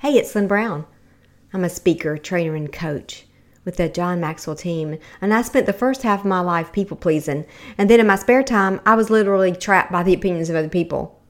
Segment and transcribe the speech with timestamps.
[0.00, 0.86] Hey, it's Lynn Brown.
[1.52, 3.26] I'm a speaker, trainer, and coach
[3.64, 6.96] with the John Maxwell team, and I spent the first half of my life people
[6.96, 7.44] pleasing.
[7.76, 10.68] And then in my spare time, I was literally trapped by the opinions of other
[10.68, 11.20] people.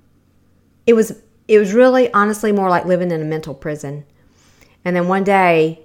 [0.87, 1.19] It was
[1.49, 4.05] it was really honestly more like living in a mental prison.
[4.85, 5.81] And then one day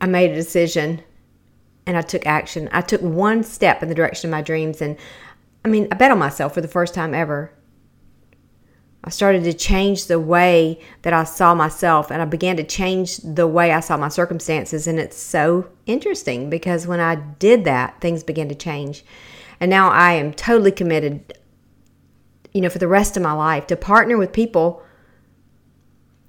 [0.00, 1.04] I made a decision
[1.86, 2.68] and I took action.
[2.72, 4.96] I took one step in the direction of my dreams and
[5.64, 7.52] I mean, I bet on myself for the first time ever.
[9.06, 13.18] I started to change the way that I saw myself and I began to change
[13.18, 14.86] the way I saw my circumstances.
[14.86, 19.04] And it's so interesting because when I did that, things began to change.
[19.60, 21.38] And now I am totally committed,
[22.54, 24.82] you know, for the rest of my life to partner with people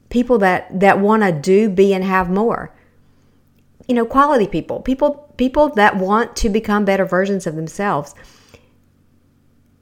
[0.09, 2.71] people that that want to do be and have more
[3.87, 8.13] you know quality people people people that want to become better versions of themselves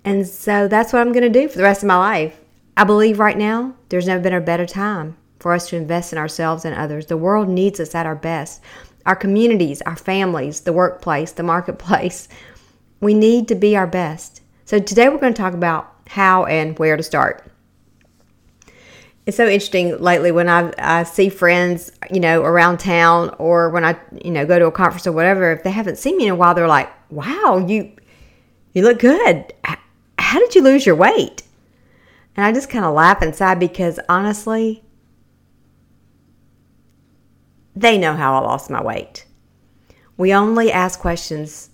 [0.05, 2.42] and so that's what i'm going to do for the rest of my life
[2.75, 6.17] I believe right now there's never been a better time for us to invest in
[6.17, 7.05] ourselves and others.
[7.05, 8.61] The world needs us at our best.
[9.05, 12.27] Our communities, our families, the workplace, the marketplace.
[13.01, 14.41] We need to be our best.
[14.65, 17.51] So today we're going to talk about how and where to start.
[19.25, 23.85] It's so interesting lately when I, I see friends, you know, around town or when
[23.85, 26.31] I, you know, go to a conference or whatever, if they haven't seen me in
[26.31, 27.91] a while, they're like, wow, you,
[28.73, 29.53] you look good.
[30.17, 31.43] How did you lose your weight?
[32.35, 34.83] And I just kind of laugh inside because honestly,
[37.75, 39.25] they know how I lost my weight.
[40.17, 41.69] We only ask questions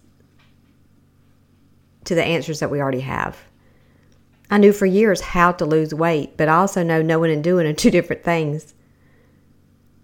[2.05, 3.37] to the answers that we already have.
[4.49, 7.67] I knew for years how to lose weight, but I also know knowing and doing
[7.67, 8.73] are two different things.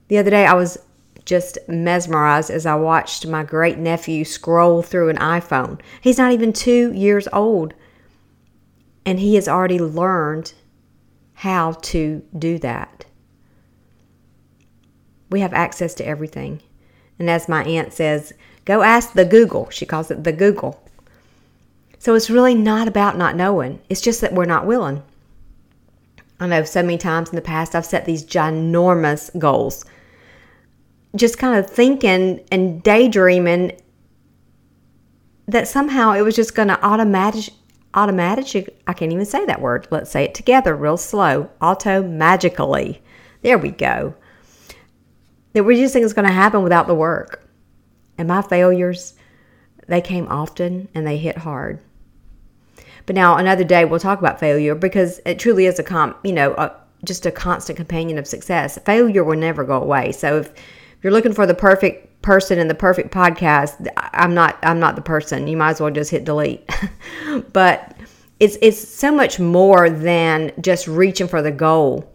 [0.08, 0.78] The other day, I was
[1.26, 5.82] just mesmerized as I watched my great nephew scroll through an iPhone.
[6.00, 7.74] He's not even two years old
[9.06, 10.54] and he has already learned
[11.34, 13.06] how to do that.
[15.30, 16.62] We have access to everything.
[17.20, 18.34] And as my aunt says,
[18.66, 19.70] go ask the Google.
[19.70, 20.82] She calls it the Google.
[22.00, 25.02] So it's really not about not knowing, it's just that we're not willing.
[26.40, 29.86] I know so many times in the past I've set these ginormous goals.
[31.16, 33.80] Just kind of thinking and daydreaming
[35.48, 37.54] that somehow it was just going to automatic,
[37.96, 39.88] automatic, I can't even say that word.
[39.90, 41.50] Let's say it together real slow.
[41.62, 43.02] Auto magically.
[43.42, 44.16] There we go.
[45.54, 47.48] That we just think it's going to happen without the work.
[48.18, 49.14] And my failures,
[49.88, 51.80] they came often and they hit hard.
[53.06, 56.34] But now another day we'll talk about failure because it truly is a com, you
[56.34, 58.80] know, a, just a constant companion of success.
[58.86, 60.12] Failure will never go away.
[60.12, 60.52] So if
[61.02, 65.02] you're looking for the perfect person in the perfect podcast, I'm not I'm not the
[65.02, 65.48] person.
[65.48, 66.68] You might as well just hit delete.
[67.54, 67.96] but
[68.40, 72.12] it's it's so much more than just reaching for the goal.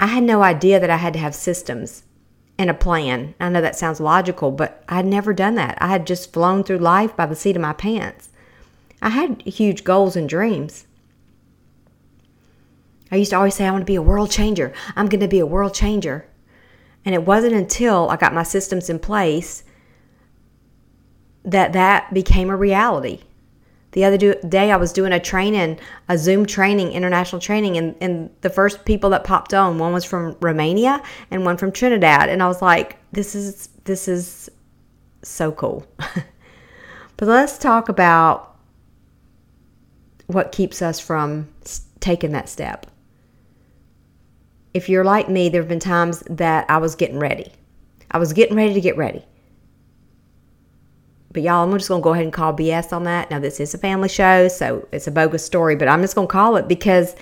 [0.00, 2.04] I had no idea that I had to have systems
[2.56, 3.34] and a plan.
[3.38, 5.76] I know that sounds logical, but I had never done that.
[5.80, 8.30] I had just flown through life by the seat of my pants.
[9.02, 10.86] I had huge goals and dreams.
[13.12, 14.72] I used to always say, I want to be a world changer.
[14.96, 16.26] I'm going to be a world changer.
[17.04, 19.64] And it wasn't until I got my systems in place
[21.44, 23.20] that that became a reality.
[23.92, 28.30] The other day, I was doing a training, a Zoom training, international training, and, and
[28.40, 32.40] the first people that popped on, one was from Romania and one from Trinidad, and
[32.40, 34.48] I was like, "This is this is
[35.22, 35.84] so cool."
[37.16, 38.56] but let's talk about
[40.28, 41.48] what keeps us from
[41.98, 42.86] taking that step
[44.72, 47.52] if you're like me, there have been times that I was getting ready.
[48.10, 49.24] I was getting ready to get ready.
[51.32, 53.30] But y'all, I'm just going to go ahead and call BS on that.
[53.30, 56.26] Now, this is a family show, so it's a bogus story, but I'm just going
[56.26, 57.14] to call it because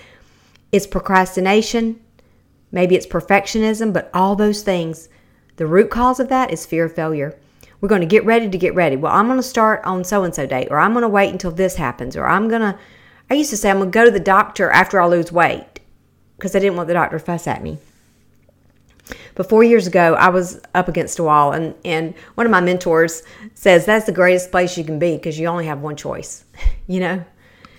[0.72, 2.00] it's procrastination.
[2.72, 5.08] Maybe it's perfectionism, but all those things,
[5.56, 7.38] the root cause of that is fear of failure.
[7.80, 8.96] We're going to get ready to get ready.
[8.96, 11.30] Well, I'm going to start on so and so date, or I'm going to wait
[11.30, 12.78] until this happens, or I'm going to,
[13.30, 15.77] I used to say, I'm going to go to the doctor after I lose weight
[16.38, 17.78] because I didn't want the doctor to fuss at me.
[19.34, 22.60] But four years ago, I was up against a wall, and, and one of my
[22.60, 23.22] mentors
[23.54, 26.44] says that's the greatest place you can be because you only have one choice.
[26.86, 27.24] you know,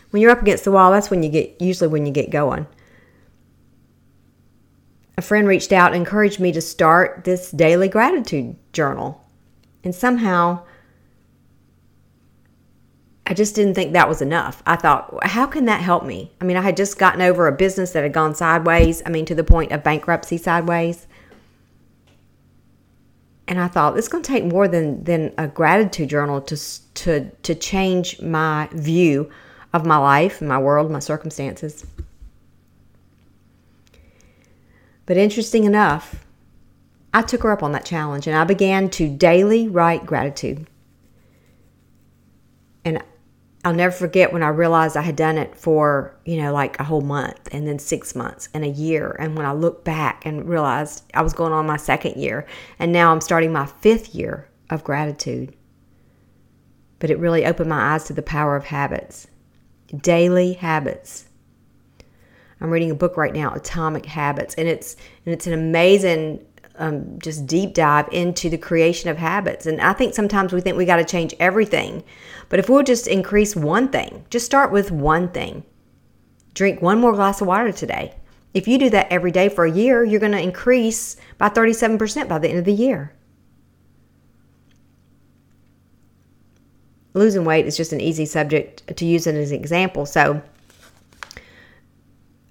[0.09, 2.67] when you're up against the wall, that's when you get usually when you get going.
[5.17, 9.23] A friend reached out and encouraged me to start this daily gratitude journal,
[9.83, 10.63] and somehow
[13.29, 14.63] I just didn't think that was enough.
[14.65, 16.31] I thought, how can that help me?
[16.41, 19.25] I mean, I had just gotten over a business that had gone sideways, I mean,
[19.25, 21.05] to the point of bankruptcy sideways.
[23.47, 26.57] And I thought, it's going to take more than, than a gratitude journal to,
[26.95, 29.29] to, to change my view
[29.73, 31.85] of my life, my world, my circumstances.
[35.05, 36.25] But interesting enough,
[37.13, 40.65] I took her up on that challenge and I began to daily write gratitude.
[42.83, 43.03] And
[43.65, 46.85] I'll never forget when I realized I had done it for, you know, like a
[46.85, 49.17] whole month and then six months and a year.
[49.19, 52.47] And when I looked back and realized I was going on my second year
[52.79, 55.55] and now I'm starting my fifth year of gratitude.
[56.99, 59.27] But it really opened my eyes to the power of habits,
[60.01, 61.25] daily habits.
[62.61, 66.45] I'm reading a book right now, Atomic Habits, and it's and it's an amazing
[66.79, 69.65] um, just deep dive into the creation of habits.
[69.65, 72.03] And I think sometimes we think we got to change everything,
[72.47, 75.63] but if we'll just increase one thing, just start with one thing.
[76.55, 78.15] Drink one more glass of water today.
[78.53, 82.27] If you do that every day for a year, you're going to increase by 37%
[82.27, 83.13] by the end of the year.
[87.13, 90.05] Losing weight is just an easy subject to use as an example.
[90.05, 90.41] So,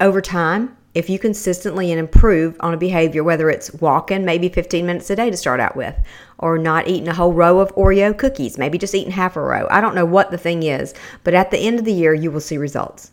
[0.00, 4.84] over time, if you consistently and improve on a behavior, whether it's walking maybe 15
[4.84, 5.94] minutes a day to start out with,
[6.38, 9.68] or not eating a whole row of Oreo cookies, maybe just eating half a row.
[9.70, 12.32] I don't know what the thing is, but at the end of the year, you
[12.32, 13.12] will see results.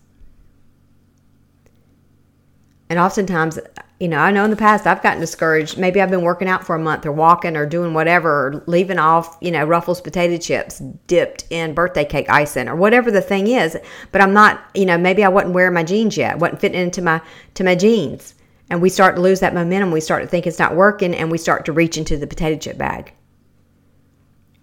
[2.89, 3.57] And oftentimes,
[3.99, 5.77] you know, I know in the past I've gotten discouraged.
[5.77, 8.99] Maybe I've been working out for a month or walking or doing whatever, or leaving
[8.99, 13.47] off, you know, Ruffles potato chips dipped in birthday cake icing or whatever the thing
[13.47, 13.77] is.
[14.11, 17.01] But I'm not, you know, maybe I wasn't wearing my jeans yet, wasn't fitting into
[17.01, 17.21] my
[17.55, 18.35] to my jeans.
[18.69, 19.91] And we start to lose that momentum.
[19.91, 22.57] We start to think it's not working and we start to reach into the potato
[22.57, 23.13] chip bag.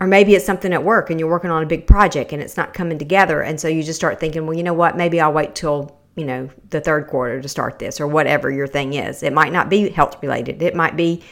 [0.01, 2.57] Or maybe it's something at work and you're working on a big project and it's
[2.57, 3.41] not coming together.
[3.41, 4.97] And so you just start thinking, well, you know what?
[4.97, 8.67] Maybe I'll wait till you know, the third quarter to start this or whatever your
[8.67, 9.23] thing is.
[9.23, 10.61] It might not be health related.
[10.61, 11.23] It might be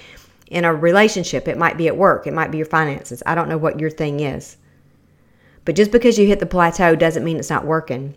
[0.46, 1.48] in a relationship.
[1.48, 2.26] It might be at work.
[2.26, 3.22] It might be your finances.
[3.26, 4.56] I don't know what your thing is.
[5.64, 8.16] But just because you hit the plateau doesn't mean it's not working.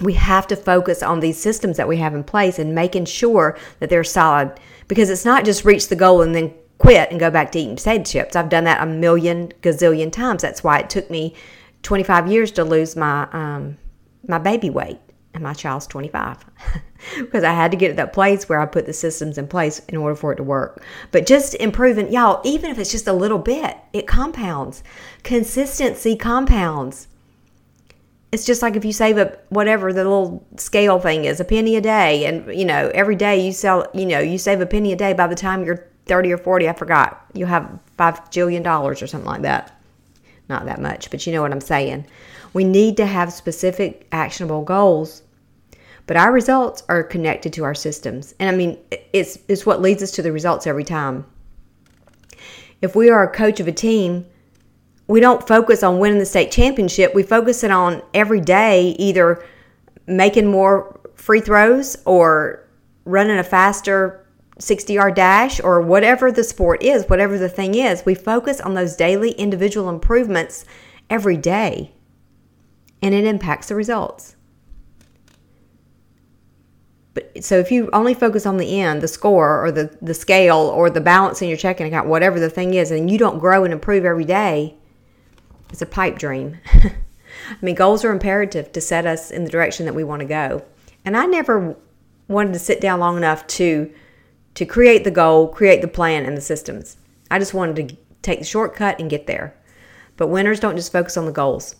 [0.00, 3.56] We have to focus on these systems that we have in place and making sure
[3.78, 4.58] that they're solid
[4.88, 7.76] because it's not just reach the goal and then quit and go back to eating
[7.76, 8.36] potato chips.
[8.36, 10.42] I've done that a million gazillion times.
[10.42, 11.34] That's why it took me
[11.82, 13.76] 25 years to lose my um,
[14.26, 14.98] my baby weight
[15.34, 16.44] and my child's 25
[17.18, 19.80] because I had to get to that place where I put the systems in place
[19.88, 20.82] in order for it to work.
[21.10, 24.82] But just improving, y'all, even if it's just a little bit, it compounds.
[25.22, 27.08] Consistency compounds.
[28.30, 31.76] It's just like if you save a whatever the little scale thing is, a penny
[31.76, 34.92] a day, and you know every day you sell, you know you save a penny
[34.92, 35.14] a day.
[35.14, 39.06] By the time you're 30 or 40, I forgot, you'll have five jillion dollars or
[39.06, 39.77] something like that.
[40.48, 42.06] Not that much, but you know what I'm saying.
[42.52, 45.22] We need to have specific actionable goals,
[46.06, 48.34] but our results are connected to our systems.
[48.38, 48.78] And I mean,
[49.12, 51.26] it's, it's what leads us to the results every time.
[52.80, 54.24] If we are a coach of a team,
[55.06, 57.14] we don't focus on winning the state championship.
[57.14, 59.44] We focus it on every day either
[60.06, 62.66] making more free throws or
[63.04, 64.26] running a faster
[64.58, 68.04] 60 yard dash or whatever the sport is, whatever the thing is.
[68.04, 70.64] We focus on those daily individual improvements
[71.08, 71.92] every day
[73.02, 74.36] and it impacts the results.
[77.14, 80.56] But so if you only focus on the end, the score or the, the scale
[80.56, 83.64] or the balance in your checking account, whatever the thing is, and you don't grow
[83.64, 84.76] and improve every day,
[85.70, 86.58] it's a pipe dream.
[86.74, 86.94] I
[87.60, 90.64] mean, goals are imperative to set us in the direction that we want to go.
[91.04, 91.76] And I never
[92.28, 93.92] wanted to sit down long enough to
[94.58, 96.96] to create the goal, create the plan and the systems.
[97.30, 99.56] I just wanted to take the shortcut and get there.
[100.16, 101.76] But winners don't just focus on the goals.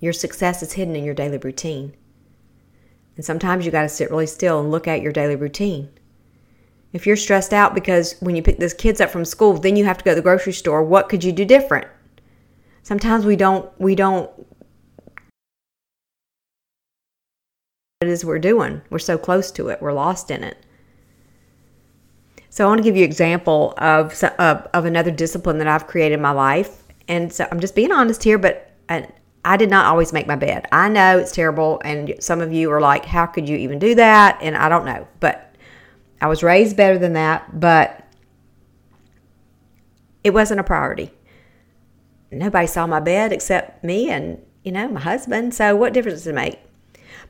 [0.00, 1.96] Your success is hidden in your daily routine.
[3.16, 5.88] And sometimes you got to sit really still and look at your daily routine.
[6.92, 9.86] If you're stressed out because when you pick those kids up from school, then you
[9.86, 11.86] have to go to the grocery store, what could you do different?
[12.82, 14.30] Sometimes we don't we don't
[18.02, 18.82] it is we're doing.
[18.90, 19.80] We're so close to it.
[19.80, 20.66] We're lost in it.
[22.50, 25.86] So I want to give you an example of, of, of another discipline that I've
[25.86, 26.82] created in my life.
[27.08, 30.66] And so I'm just being honest here, but I did not always make my bed.
[30.72, 33.94] I know it's terrible, and some of you are like, how could you even do
[33.94, 34.38] that?
[34.42, 35.54] And I don't know, but
[36.20, 38.04] I was raised better than that, but
[40.22, 41.12] it wasn't a priority.
[42.30, 45.54] Nobody saw my bed except me and, you know, my husband.
[45.54, 46.58] So what difference does it make?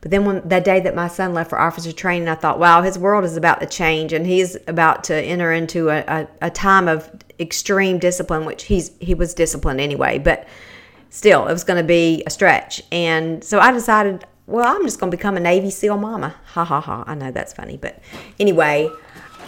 [0.00, 2.82] But then when that day that my son left for officer training, I thought, wow,
[2.82, 6.50] his world is about to change and he's about to enter into a, a, a
[6.50, 10.48] time of extreme discipline, which he's he was disciplined anyway, but
[11.10, 12.82] still, it was going to be a stretch.
[12.90, 16.34] And so I decided, well, I'm just going to become a Navy SEAL mama.
[16.46, 17.04] Ha ha ha.
[17.06, 17.76] I know that's funny.
[17.76, 18.00] But
[18.38, 18.88] anyway,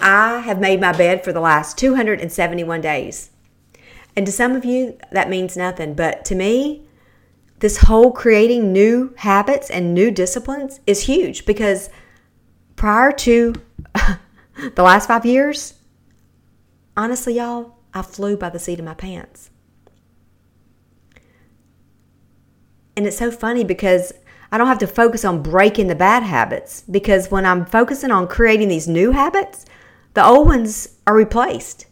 [0.00, 3.30] I have made my bed for the last 271 days.
[4.14, 5.94] And to some of you, that means nothing.
[5.94, 6.82] But to me,
[7.62, 11.90] this whole creating new habits and new disciplines is huge because
[12.74, 13.54] prior to
[14.74, 15.74] the last five years,
[16.96, 19.50] honestly, y'all, I flew by the seat of my pants.
[22.96, 24.12] And it's so funny because
[24.50, 28.26] I don't have to focus on breaking the bad habits because when I'm focusing on
[28.26, 29.66] creating these new habits,
[30.14, 31.86] the old ones are replaced.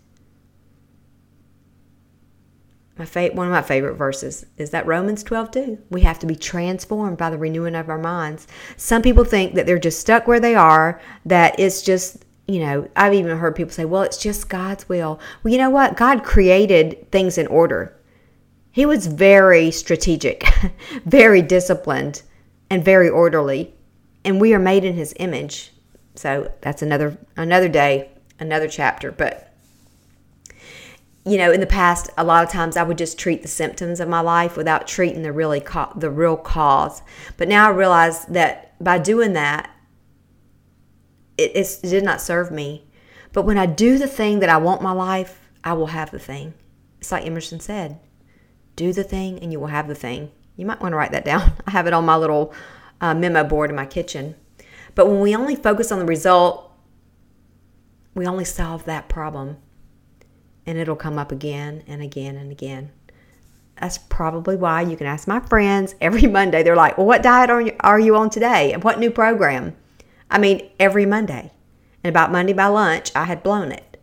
[3.01, 5.79] My fa- one of my favorite verses is that Romans 12 2.
[5.89, 8.47] We have to be transformed by the renewing of our minds.
[8.77, 12.91] Some people think that they're just stuck where they are, that it's just, you know,
[12.95, 15.19] I've even heard people say, well, it's just God's will.
[15.43, 15.97] Well, you know what?
[15.97, 17.97] God created things in order.
[18.71, 20.47] He was very strategic,
[21.07, 22.21] very disciplined,
[22.69, 23.73] and very orderly.
[24.27, 25.73] And we are made in his image.
[26.17, 29.50] So that's another another day, another chapter, but
[31.25, 34.01] you know, in the past, a lot of times I would just treat the symptoms
[34.01, 37.03] of my life without treating the really co- the real cause.
[37.37, 39.71] But now I realize that by doing that,
[41.37, 42.87] it, it did not serve me.
[43.33, 46.19] But when I do the thing that I want my life, I will have the
[46.19, 46.55] thing.
[47.01, 48.01] It's like Emerson said,
[48.77, 50.31] do the thing and you will have the thing.
[50.57, 51.53] You might want to write that down.
[51.67, 52.55] I have it on my little
[53.01, 54.37] uh, memo board in my kitchen.
[54.95, 56.73] But when we only focus on the result,
[58.15, 59.59] we only solve that problem
[60.67, 62.91] and it'll come up again and again and again.
[63.81, 66.63] That's probably why you can ask my friends every Monday.
[66.63, 68.73] They're like, Well, what diet are you, are you on today?
[68.73, 69.77] And what new program?
[70.31, 71.51] I mean, every Monday.
[72.05, 74.01] And about Monday by lunch, I had blown it.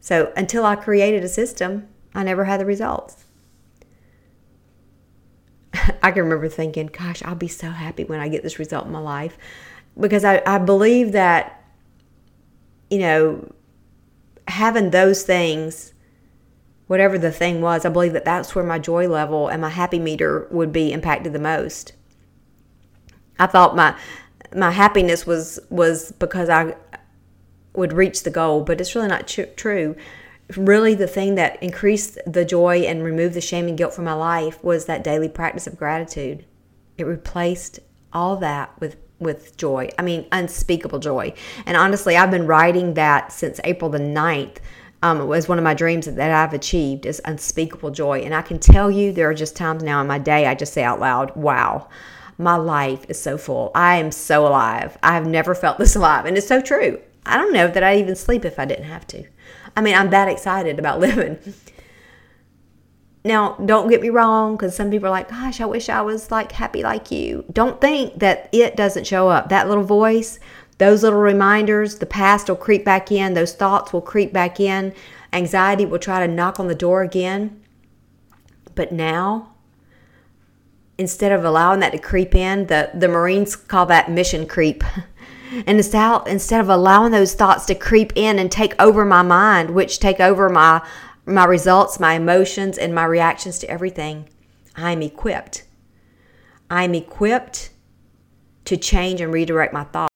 [0.00, 3.24] So until I created a system, I never had the results.
[6.02, 8.92] I can remember thinking, Gosh, I'll be so happy when I get this result in
[8.92, 9.38] my life.
[9.98, 11.64] Because I, I believe that,
[12.90, 13.53] you know,
[14.48, 15.92] having those things,
[16.86, 19.98] whatever the thing was, I believe that that's where my joy level and my happy
[19.98, 21.92] meter would be impacted the most.
[23.38, 23.96] I thought my
[24.54, 26.76] my happiness was was because I
[27.74, 29.96] would reach the goal, but it's really not tr- true.
[30.56, 34.12] Really, the thing that increased the joy and removed the shame and guilt from my
[34.12, 36.44] life was that daily practice of gratitude.
[36.98, 37.80] It replaced
[38.12, 39.88] all that with with joy.
[39.98, 41.34] I mean, unspeakable joy.
[41.66, 44.56] And honestly, I've been writing that since April the 9th.
[45.02, 48.20] Um, it was one of my dreams that I've achieved is unspeakable joy.
[48.20, 50.72] And I can tell you, there are just times now in my day I just
[50.72, 51.88] say out loud, wow,
[52.38, 53.70] my life is so full.
[53.74, 54.96] I am so alive.
[55.02, 56.24] I have never felt this alive.
[56.24, 57.00] And it's so true.
[57.26, 59.24] I don't know that I'd even sleep if I didn't have to.
[59.76, 61.38] I mean, I'm that excited about living.
[63.26, 66.30] Now, don't get me wrong, because some people are like, gosh, I wish I was
[66.30, 67.46] like happy like you.
[67.50, 69.48] Don't think that it doesn't show up.
[69.48, 70.38] That little voice,
[70.76, 74.92] those little reminders, the past will creep back in, those thoughts will creep back in,
[75.32, 77.62] anxiety will try to knock on the door again.
[78.74, 79.54] But now,
[80.98, 84.84] instead of allowing that to creep in, the, the Marines call that mission creep.
[85.66, 89.70] And instead, instead of allowing those thoughts to creep in and take over my mind,
[89.70, 90.84] which take over my
[91.26, 94.28] my results, my emotions, and my reactions to everything,
[94.76, 95.64] I'm equipped.
[96.70, 97.70] I'm equipped
[98.66, 100.10] to change and redirect my thoughts.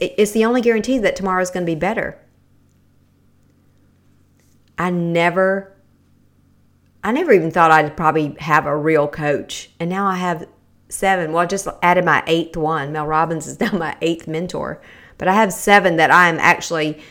[0.00, 2.19] It's the only guarantee that tomorrow is going to be better.
[4.80, 5.76] I never
[7.04, 9.70] I never even thought I'd probably have a real coach.
[9.78, 10.48] And now I have
[10.88, 11.32] seven.
[11.32, 12.90] Well, I just added my eighth one.
[12.92, 14.80] Mel Robbins is now my eighth mentor.
[15.18, 17.02] But I have seven that I'm actually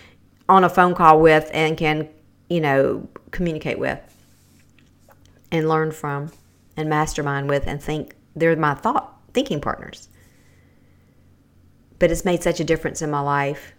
[0.47, 2.09] on a phone call with and can,
[2.49, 3.99] you know, communicate with
[5.51, 6.31] and learn from
[6.75, 10.09] and mastermind with and think they're my thought thinking partners.
[11.99, 13.73] But it's made such a difference in my life.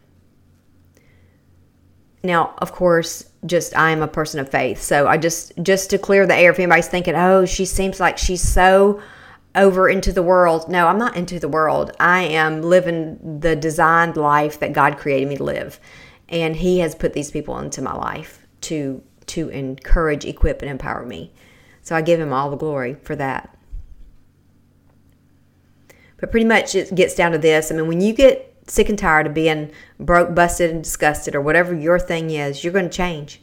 [2.23, 4.83] Now, of course, just I am a person of faith.
[4.83, 8.19] So I just just to clear the air if anybody's thinking, "Oh, she seems like
[8.19, 9.01] she's so
[9.55, 11.93] over into the world." No, I'm not into the world.
[11.99, 15.81] I am living the designed life that God created me to live.
[16.29, 21.07] And he has put these people into my life to to encourage, equip and empower
[21.07, 21.33] me.
[21.83, 23.57] So I give him all the glory for that.
[26.19, 27.73] But pretty much it gets down to this.
[27.73, 31.41] I mean, when you get sick and tired of being broke, busted, and disgusted, or
[31.41, 33.43] whatever your thing is, you're going to change.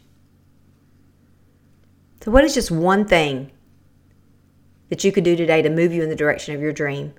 [2.22, 3.52] So, what is just one thing
[4.88, 7.12] that you could do today to move you in the direction of your dream?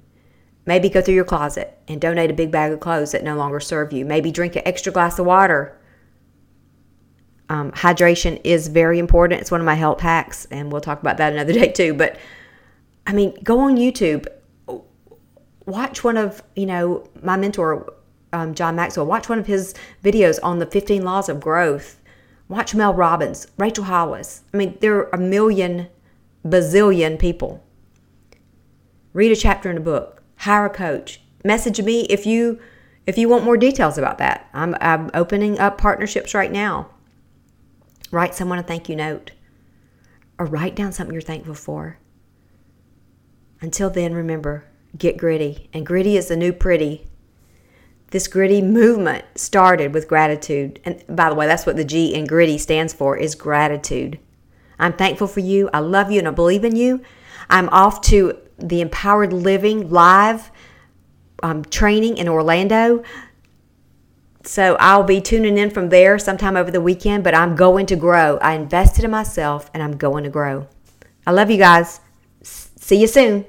[0.66, 3.60] Maybe go through your closet and donate a big bag of clothes that no longer
[3.60, 4.06] serve you.
[4.06, 5.78] Maybe drink an extra glass of water.
[7.48, 9.42] Um, hydration is very important.
[9.42, 11.94] It's one of my health hacks, and we'll talk about that another day too.
[11.94, 12.20] But
[13.08, 14.28] I mean, go on YouTube
[15.70, 17.94] watch one of you know my mentor
[18.34, 19.06] um, John Maxwell.
[19.06, 22.02] Watch one of his videos on the 15 laws of growth.
[22.48, 24.44] Watch Mel Robbins, Rachel Hollis.
[24.54, 25.88] I mean, there are a million,
[26.46, 27.64] bazillion people.
[29.14, 30.24] Read a chapter in a book.
[30.38, 31.22] Hire a coach.
[31.44, 32.60] Message me if you
[33.06, 34.48] if you want more details about that.
[34.54, 36.90] I'm, I'm opening up partnerships right now.
[38.12, 39.32] Write someone a thank you note
[40.38, 41.98] or write down something you're thankful for.
[43.62, 44.66] Until then, remember
[44.98, 45.70] get gritty.
[45.74, 47.09] And gritty is the new pretty.
[48.12, 50.80] This gritty movement started with gratitude.
[50.84, 54.20] And by the way, that's what the G in gritty stands for is gratitude.
[54.80, 55.70] I'm thankful for you.
[55.74, 57.02] I love you and I believe in you.
[57.50, 60.52] I'm off to the Empowered Living live
[61.44, 63.04] um, training in Orlando.
[64.44, 67.96] So I'll be tuning in from there sometime over the weekend, but I'm going to
[67.96, 68.38] grow.
[68.38, 70.68] I invested in myself and I'm going to grow.
[71.28, 72.00] I love you guys.
[72.42, 73.46] See you soon.